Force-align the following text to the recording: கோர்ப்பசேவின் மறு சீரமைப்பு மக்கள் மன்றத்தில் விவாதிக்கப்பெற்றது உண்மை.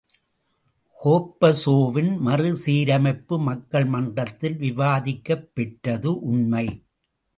கோர்ப்பசேவின் 0.99 2.17
மறு 2.17 2.51
சீரமைப்பு 2.65 3.37
மக்கள் 3.39 3.85
மன்றத்தில் 3.85 4.57
விவாதிக்கப்பெற்றது 4.57 6.11
உண்மை. 6.31 6.65